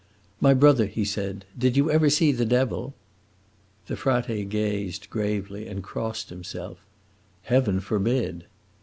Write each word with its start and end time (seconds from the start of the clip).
"My 0.39 0.55
brother," 0.55 0.87
he 0.87 1.05
said, 1.05 1.45
"did 1.55 1.77
you 1.77 1.91
ever 1.91 2.09
see 2.09 2.31
the 2.31 2.43
Devil?" 2.43 2.95
The 3.85 3.95
frate 3.95 4.49
gazed, 4.49 5.07
gravely, 5.11 5.67
and 5.67 5.83
crossed 5.83 6.29
himself. 6.31 6.79
"Heaven 7.43 7.79
forbid!" 7.79 8.45